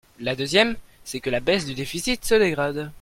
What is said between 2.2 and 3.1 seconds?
se dégrade.